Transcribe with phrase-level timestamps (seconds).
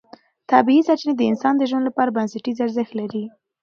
[0.51, 3.23] طبیعي سرچینې د انسان د ژوند لپاره بنسټیز ارزښت لري